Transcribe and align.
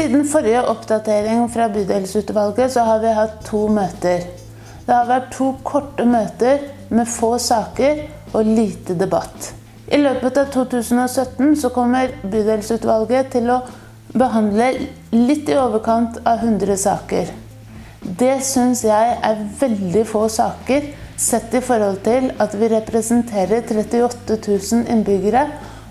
Siden 0.00 0.22
forrige 0.24 0.62
oppdatering 0.64 1.42
fra 1.52 1.66
bydelsutvalget 1.68 2.72
så 2.72 2.86
har 2.88 3.02
vi 3.02 3.10
hatt 3.12 3.34
to 3.44 3.66
møter. 3.68 4.22
Det 4.86 4.94
har 4.94 5.04
vært 5.10 5.26
to 5.34 5.50
korte 5.60 6.06
møter 6.08 6.62
med 6.88 7.04
få 7.04 7.34
saker 7.36 8.00
og 8.32 8.48
lite 8.48 8.96
debatt. 8.96 9.50
I 9.92 10.00
løpet 10.00 10.40
av 10.40 10.48
2017 10.54 11.52
så 11.60 11.68
kommer 11.74 12.14
bydelsutvalget 12.22 13.28
til 13.36 13.52
å 13.52 13.58
behandle 14.14 14.70
litt 15.12 15.52
i 15.52 15.60
overkant 15.60 16.16
av 16.24 16.48
100 16.48 16.80
saker. 16.80 17.36
Det 18.00 18.38
syns 18.40 18.86
jeg 18.88 19.18
er 19.20 19.46
veldig 19.60 20.06
få 20.08 20.30
saker 20.32 20.94
sett 21.20 21.60
i 21.60 21.66
forhold 21.66 22.00
til 22.08 22.32
at 22.40 22.56
vi 22.56 22.72
representerer 22.72 23.68
38 23.68 24.40
000 24.48 24.94
innbyggere 24.96 25.44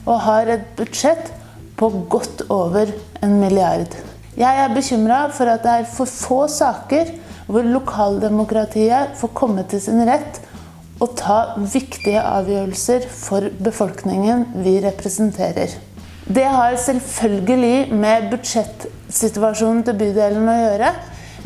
og 0.07 0.23
har 0.25 0.49
et 0.57 0.71
budsjett 0.81 1.35
på 1.79 1.93
godt 2.11 2.41
over 2.51 2.89
en 3.23 3.39
milliard. 3.39 4.08
Jeg 4.39 4.61
er 4.63 4.71
bekymra 4.71 5.23
for 5.35 5.51
at 5.51 5.65
det 5.65 5.71
er 5.81 5.89
for 5.91 6.07
få 6.07 6.43
saker 6.51 7.11
hvor 7.49 7.65
lokaldemokratiet 7.65 9.17
får 9.19 9.33
komme 9.35 9.65
til 9.67 9.81
sin 9.83 9.99
rett 10.07 10.39
og 11.03 11.15
ta 11.19 11.39
viktige 11.59 12.21
avgjørelser 12.23 13.07
for 13.11 13.49
befolkningen 13.63 14.45
vi 14.63 14.77
representerer. 14.83 15.73
Det 16.29 16.45
har 16.45 16.75
selvfølgelig 16.77 17.91
med 17.95 18.29
budsjettsituasjonen 18.31 19.83
til 19.87 19.97
bydelen 19.97 20.47
å 20.51 20.57
gjøre. 20.59 20.93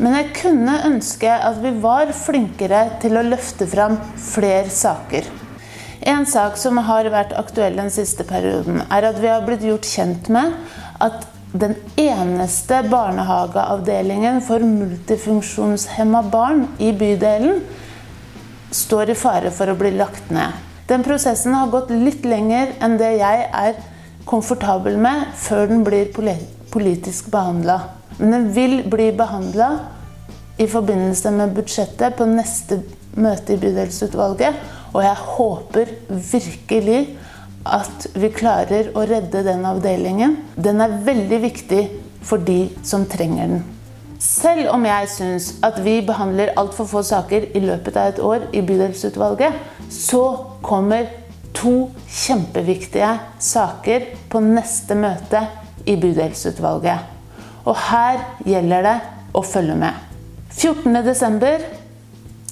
Men 0.02 0.16
jeg 0.18 0.32
kunne 0.36 0.74
ønske 0.88 1.30
at 1.30 1.60
vi 1.62 1.70
var 1.82 2.10
flinkere 2.18 2.82
til 3.02 3.18
å 3.18 3.26
løfte 3.26 3.66
fram 3.70 3.98
flere 4.18 4.70
saker. 4.70 5.26
En 6.04 6.26
sak 6.28 6.58
som 6.60 6.78
har 6.84 7.08
vært 7.10 7.34
aktuell 7.38 7.78
den 7.78 7.90
siste 7.94 8.26
perioden, 8.28 8.82
er 8.90 9.06
at 9.08 9.22
vi 9.22 9.30
har 9.30 9.46
blitt 9.46 9.64
gjort 9.64 9.86
kjent 9.88 10.28
med 10.34 10.52
at 11.02 11.22
den 11.54 11.76
eneste 11.96 12.80
barnehageavdelingen 12.90 14.40
for 14.42 14.62
multifunksjonshemma 14.66 16.24
barn 16.32 16.64
i 16.82 16.90
bydelen 16.98 17.60
står 18.74 19.12
i 19.12 19.18
fare 19.18 19.52
for 19.54 19.70
å 19.70 19.76
bli 19.78 19.92
lagt 19.94 20.32
ned. 20.34 20.50
Den 20.90 21.04
prosessen 21.06 21.54
har 21.54 21.70
gått 21.70 21.92
litt 21.94 22.26
lenger 22.26 22.74
enn 22.82 22.98
det 22.98 23.12
jeg 23.20 23.46
er 23.54 23.78
komfortabel 24.26 24.98
med 24.98 25.30
før 25.38 25.70
den 25.70 25.84
blir 25.86 26.10
politisk 26.74 27.30
behandla. 27.30 27.78
Men 28.18 28.34
den 28.34 28.50
vil 28.56 28.80
bli 28.90 29.12
behandla 29.14 29.70
i 30.58 30.66
forbindelse 30.70 31.30
med 31.38 31.54
budsjettet 31.54 32.18
på 32.18 32.26
neste 32.30 32.80
møte 33.14 33.54
i 33.54 33.60
bydelsutvalget. 33.62 34.58
Og 34.90 35.02
jeg 35.06 35.22
håper 35.38 35.94
virkelig 36.10 37.00
at 37.64 38.06
vi 38.14 38.28
klarer 38.32 38.90
å 38.94 39.04
redde 39.08 39.42
den 39.46 39.64
avdelingen. 39.66 40.36
Den 40.56 40.82
er 40.84 40.98
veldig 41.04 41.40
viktig 41.42 41.82
for 42.24 42.42
de 42.44 42.68
som 42.84 43.06
trenger 43.08 43.48
den. 43.48 43.64
Selv 44.24 44.70
om 44.72 44.84
jeg 44.86 45.08
syns 45.12 45.50
at 45.64 45.80
vi 45.84 45.98
behandler 46.06 46.54
altfor 46.60 46.88
få 46.88 47.02
saker 47.04 47.50
i 47.56 47.60
løpet 47.64 47.96
av 48.00 48.12
et 48.12 48.20
år 48.24 48.46
i 48.56 48.62
bydelsutvalget, 48.64 49.56
så 49.92 50.22
kommer 50.64 51.10
to 51.54 51.90
kjempeviktige 52.08 53.10
saker 53.42 54.08
på 54.32 54.40
neste 54.44 54.96
møte 54.96 55.44
i 55.84 55.96
bydelsutvalget. 56.00 57.10
Og 57.64 57.76
her 57.90 58.20
gjelder 58.48 58.88
det 58.88 58.96
å 59.36 59.44
følge 59.44 59.76
med. 59.80 59.92
14.12. 60.54 61.64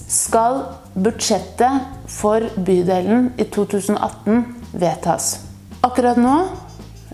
skal 0.09 0.63
budsjettet 0.93 2.09
for 2.11 2.45
bydelen 2.67 3.31
i 3.41 3.47
2018 3.49 4.62
vedtas. 4.73 5.39
Akkurat 5.83 6.17
nå 6.21 6.37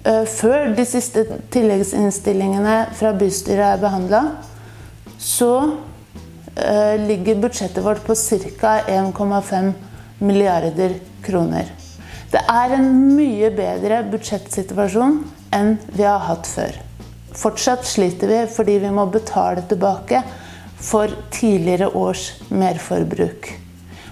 Eh, 0.08 0.24
før 0.30 0.72
de 0.76 0.84
siste 0.86 1.24
tilleggsinnstillingene 1.52 2.76
fra 2.96 3.12
bystyret 3.18 3.74
er 3.74 3.82
behandla, 3.82 4.22
så 5.18 5.50
eh, 6.54 6.94
ligger 7.02 7.42
budsjettet 7.42 7.82
vårt 7.84 8.04
på 8.06 8.14
ca. 8.14 8.78
1,5 8.86 9.72
milliarder 10.22 10.96
kroner. 11.24 11.72
Det 12.30 12.40
er 12.40 12.76
en 12.76 12.88
mye 13.16 13.50
bedre 13.56 14.02
budsjettsituasjon 14.12 15.22
enn 15.56 15.76
vi 15.90 16.04
har 16.06 16.22
hatt 16.28 16.46
før. 16.46 16.76
Fortsatt 17.38 17.86
sliter 17.88 18.30
vi 18.30 18.42
fordi 18.52 18.78
vi 18.84 18.92
må 18.94 19.06
betale 19.10 19.64
tilbake 19.68 20.22
for 20.78 21.10
tidligere 21.34 21.90
års 21.96 22.30
merforbruk. 22.48 23.50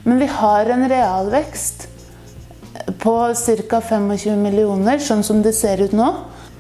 Men 0.05 0.19
vi 0.19 0.29
har 0.31 0.73
en 0.73 0.89
realvekst 0.91 1.86
på 3.07 3.15
ca. 3.71 3.81
25 3.81 4.41
millioner, 4.43 4.99
sånn 4.99 5.23
som 5.23 5.39
det 5.45 5.53
ser 5.55 5.79
ut 5.85 5.93
nå. 5.95 6.09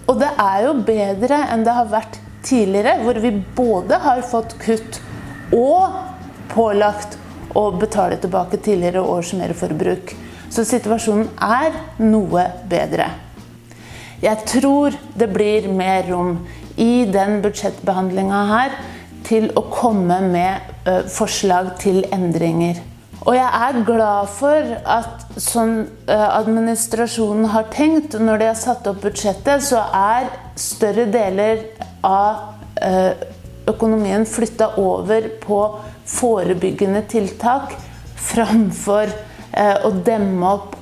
Og 0.06 0.20
det 0.20 0.28
er 0.38 0.68
jo 0.68 0.76
bedre 0.86 1.40
enn 1.50 1.64
det 1.66 1.74
har 1.74 1.88
vært 1.90 2.20
tidligere, 2.46 3.00
hvor 3.02 3.18
vi 3.18 3.32
både 3.56 3.98
har 4.04 4.22
fått 4.22 4.54
kutt 4.62 5.00
og 5.56 5.96
pålagt 6.52 7.18
å 7.56 7.64
betale 7.74 8.20
tilbake 8.22 8.60
tidligere 8.62 9.02
års 9.02 9.32
merforbruk. 9.34 10.14
Så 10.46 10.62
situasjonen 10.68 11.32
er 11.42 11.74
noe 11.98 12.46
bedre. 12.70 13.10
Jeg 14.22 14.46
tror 14.46 14.94
det 15.18 15.28
blir 15.34 15.66
mer 15.66 16.06
rom 16.06 16.36
i 16.78 17.08
den 17.10 17.40
budsjettbehandlinga 17.42 18.44
her 18.52 18.76
til 19.26 19.50
å 19.58 19.66
komme 19.72 20.22
med 20.30 20.86
forslag 21.10 21.74
til 21.82 22.04
endringer. 22.14 22.78
Og 23.24 23.34
jeg 23.34 23.48
er 23.48 23.78
glad 23.86 24.28
for 24.36 24.72
at 24.96 25.24
sånn 25.40 25.78
eh, 26.10 26.26
administrasjonen 26.36 27.48
har 27.54 27.70
tenkt 27.72 28.18
når 28.20 28.42
de 28.42 28.48
har 28.50 28.58
satt 28.60 28.86
opp 28.90 29.00
budsjettet, 29.06 29.64
så 29.64 29.80
er 29.96 30.28
større 30.60 31.06
deler 31.10 31.64
av 32.06 32.60
eh, 32.76 33.16
økonomien 33.70 34.26
flytta 34.28 34.74
over 34.82 35.30
på 35.42 35.60
forebyggende 36.06 37.02
tiltak 37.10 37.72
framfor 38.28 39.10
eh, 39.10 39.76
å 39.86 39.94
demme 40.06 40.56
opp 40.58 40.74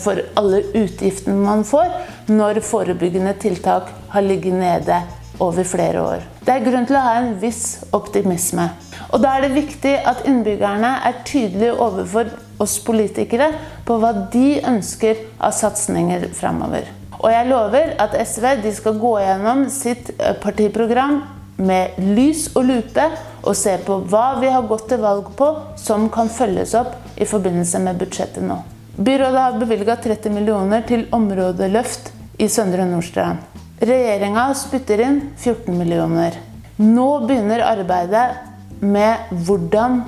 for 0.00 0.16
alle 0.40 0.62
utgiftene 0.80 1.34
man 1.36 1.60
får 1.68 1.90
når 2.32 2.62
forebyggende 2.64 3.34
tiltak 3.36 3.90
har 4.14 4.24
ligget 4.24 4.56
nede 4.56 4.96
over 5.42 5.66
flere 5.66 6.02
år. 6.02 6.24
Det 6.46 6.54
er 6.54 6.64
grunn 6.64 6.86
til 6.88 6.98
å 6.98 7.04
ha 7.04 7.18
en 7.20 7.34
viss 7.42 7.82
optimisme. 7.94 8.70
Og 9.12 9.20
da 9.22 9.34
er 9.36 9.46
det 9.46 9.56
viktig 9.56 9.92
at 10.08 10.24
innbyggerne 10.28 10.94
er 11.08 11.20
tydelige 11.28 11.76
overfor 11.76 12.30
oss 12.62 12.78
politikere 12.86 13.50
på 13.86 13.98
hva 14.00 14.14
de 14.32 14.60
ønsker 14.68 15.20
av 15.42 15.54
satsinger 15.56 16.30
framover. 16.38 16.88
Og 17.22 17.30
jeg 17.30 17.48
lover 17.50 17.94
at 18.02 18.16
SV 18.18 18.48
skal 18.74 18.98
gå 18.98 19.12
gjennom 19.22 19.68
sitt 19.70 20.10
eh, 20.18 20.34
partiprogram 20.42 21.20
med 21.62 21.98
lys 22.16 22.48
og 22.56 22.66
lupe 22.66 23.04
og 23.42 23.54
se 23.58 23.76
på 23.86 24.00
hva 24.10 24.40
vi 24.40 24.50
har 24.50 24.66
gått 24.66 24.88
til 24.90 25.02
valg 25.02 25.28
på 25.38 25.48
som 25.78 26.08
kan 26.10 26.30
følges 26.32 26.74
opp 26.78 26.96
i 27.20 27.28
forbindelse 27.28 27.82
med 27.84 28.00
budsjettet 28.00 28.42
nå. 28.46 28.58
Byrådet 28.96 29.44
har 29.44 29.60
bevilga 29.60 29.96
30 30.02 30.34
millioner 30.34 30.82
til 30.88 31.06
områdeløft 31.14 32.12
i 32.42 32.48
Søndre 32.48 32.84
Nordstrand. 32.88 33.51
Regjeringa 33.82 34.54
spytter 34.54 35.00
inn 35.02 35.16
14 35.36 35.74
millioner. 35.74 36.36
Nå 36.76 37.06
begynner 37.26 37.64
arbeidet 37.66 38.28
med 38.78 39.32
hvordan 39.42 40.04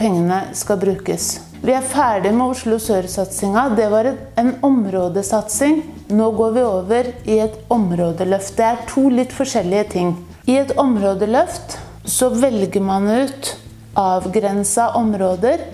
pengene 0.00 0.38
skal 0.56 0.78
brukes. 0.80 1.26
Vi 1.60 1.74
er 1.76 1.84
ferdig 1.84 2.32
med 2.32 2.54
Oslo 2.54 2.78
Sør-satsinga. 2.80 3.66
Det 3.76 3.90
var 3.92 4.08
en 4.40 4.54
områdesatsing. 4.64 5.82
Nå 6.08 6.30
går 6.38 6.56
vi 6.56 6.64
over 6.70 7.12
i 7.28 7.36
et 7.44 7.60
områdeløft. 7.68 8.56
Det 8.56 8.68
er 8.70 8.82
to 8.88 9.04
litt 9.12 9.36
forskjellige 9.36 9.84
ting. 9.92 10.16
I 10.48 10.56
et 10.62 10.72
områdeløft 10.80 11.76
så 12.08 12.32
velger 12.32 12.80
man 12.80 13.12
ut 13.12 13.54
avgrensa 14.00 14.94
områder 14.96 15.68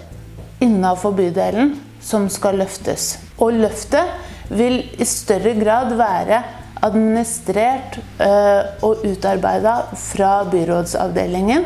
innafor 0.58 1.14
bydelen 1.14 1.76
som 2.02 2.26
skal 2.26 2.58
løftes. 2.64 3.12
Og 3.38 3.54
løftet 3.62 4.50
vil 4.50 4.80
i 4.98 5.06
større 5.06 5.54
grad 5.54 5.94
være 5.94 6.42
administrert 6.84 7.98
øh, 8.20 8.84
og 8.84 9.04
utarbeida 9.06 9.76
fra 9.96 10.44
byrådsavdelingen 10.50 11.64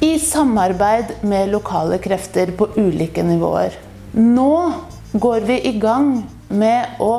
i 0.00 0.18
samarbeid 0.18 1.16
med 1.22 1.50
lokale 1.52 1.98
krefter 2.00 2.52
på 2.56 2.70
ulike 2.80 3.22
nivåer. 3.22 3.76
Nå 4.16 4.72
går 5.12 5.44
vi 5.48 5.58
i 5.68 5.74
gang 5.80 6.14
med 6.48 7.00
å 7.00 7.12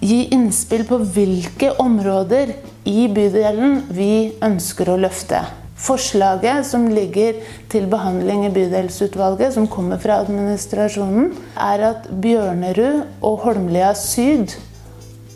gi 0.00 0.26
innspill 0.32 0.84
på 0.88 1.00
hvilke 1.14 1.72
områder 1.80 2.54
i 2.88 3.08
bydelen 3.12 3.82
vi 3.92 4.32
ønsker 4.44 4.92
å 4.92 5.00
løfte. 5.00 5.42
Forslaget 5.80 6.66
som 6.68 6.84
ligger 6.92 7.38
til 7.72 7.86
behandling 7.88 8.44
i 8.44 8.52
bydelsutvalget, 8.52 9.54
som 9.54 9.68
kommer 9.68 10.00
fra 10.00 10.18
administrasjonen, 10.20 11.30
er 11.56 11.84
at 11.94 12.10
Bjørnerud 12.20 13.06
og 13.24 13.46
Holmlia 13.46 13.94
syd 13.96 14.52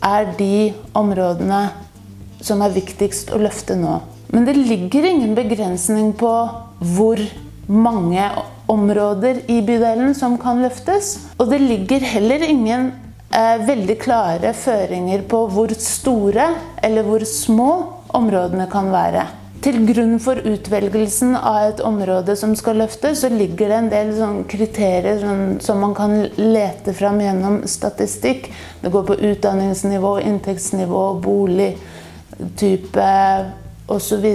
er 0.05 0.33
de 0.37 0.73
områdene 0.97 1.61
som 2.45 2.61
er 2.61 2.75
viktigst 2.75 3.33
å 3.33 3.39
løfte 3.41 3.77
nå. 3.79 3.99
Men 4.33 4.45
det 4.47 4.57
ligger 4.57 5.07
ingen 5.07 5.33
begrensning 5.37 6.11
på 6.17 6.33
hvor 6.95 7.21
mange 7.67 8.27
områder 8.69 9.43
i 9.51 9.61
bydelen 9.65 10.13
som 10.17 10.37
kan 10.41 10.61
løftes. 10.63 11.15
Og 11.39 11.49
det 11.51 11.61
ligger 11.63 12.05
heller 12.05 12.43
ingen 12.45 12.91
eh, 13.29 13.57
veldig 13.65 13.97
klare 14.01 14.53
føringer 14.57 15.25
på 15.29 15.45
hvor 15.53 15.73
store 15.79 16.51
eller 16.83 17.07
hvor 17.07 17.25
små 17.29 17.71
områdene 18.15 18.67
kan 18.71 18.91
være. 18.93 19.25
Til 19.65 19.79
grunn 19.81 20.19
for 20.21 20.37
utvelgelsen 20.45 21.31
av 21.39 21.71
et 21.71 21.79
område 21.81 22.35
som 22.37 22.51
skal 22.53 22.77
løftes, 22.83 23.23
så 23.23 23.31
ligger 23.33 23.71
det 23.71 23.77
en 23.79 23.87
del 23.89 24.11
sånn 24.13 24.43
kriterier 24.45 25.17
sånn, 25.23 25.55
som 25.57 25.79
man 25.81 25.95
kan 25.97 26.11
lete 26.37 26.93
fram 26.93 27.17
gjennom 27.23 27.65
statistikk. 27.65 28.51
Det 28.83 28.91
går 28.93 29.07
på 29.07 29.17
utdanningsnivå, 29.31 30.11
inntektsnivå, 30.21 31.01
boligtype 31.25 33.07
osv. 33.89 34.27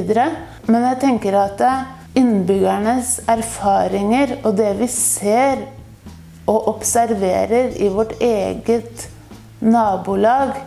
Men 0.67 0.89
jeg 0.89 0.99
tenker 1.05 1.39
at 1.45 1.63
innbyggernes 2.19 3.21
erfaringer 3.31 4.35
og 4.41 4.59
det 4.59 4.73
vi 4.83 4.91
ser 4.91 5.63
og 6.51 6.75
observerer 6.75 7.79
i 7.79 7.87
vårt 7.95 8.19
eget 8.19 9.07
nabolag, 9.63 10.59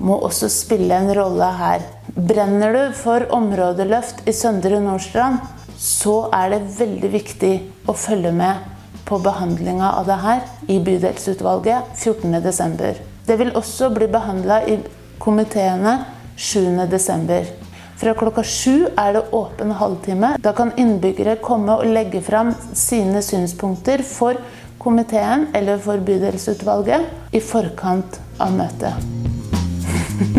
må 0.00 0.16
også 0.24 0.48
spille 0.48 0.96
en 0.96 1.12
rolle 1.12 1.52
her. 1.60 1.97
Brenner 2.18 2.72
du 2.74 2.94
for 2.98 3.22
områdeløft 3.30 4.24
i 4.26 4.32
Søndre 4.34 4.80
Nordstrand, 4.82 5.38
så 5.78 6.24
er 6.34 6.50
det 6.50 6.64
veldig 6.74 7.10
viktig 7.12 7.50
å 7.86 7.94
følge 7.94 8.32
med 8.34 8.64
på 9.06 9.20
behandlinga 9.22 9.92
av 10.00 10.08
det 10.10 10.16
her 10.24 10.40
i 10.66 10.80
bydelsutvalget 10.82 11.94
14.12. 11.94 12.98
Det 13.28 13.38
vil 13.38 13.54
også 13.54 13.92
bli 13.94 14.10
behandla 14.10 14.58
i 14.66 14.80
komiteene 15.22 15.94
7.12. 16.34 17.54
Fra 18.02 18.16
klokka 18.18 18.42
sju 18.42 18.88
er 18.98 19.14
det 19.14 19.24
åpen 19.38 19.78
halvtime. 19.78 20.34
Da 20.42 20.56
kan 20.58 20.74
innbyggere 20.74 21.38
komme 21.38 21.78
og 21.78 21.86
legge 21.86 22.18
fram 22.26 22.50
sine 22.74 23.22
synspunkter 23.22 24.02
for 24.02 24.42
komiteen 24.82 25.52
eller 25.54 25.78
for 25.86 26.02
bydelsutvalget 26.02 27.30
i 27.30 27.46
forkant 27.54 28.18
av 28.42 28.58
møtet. 28.58 28.94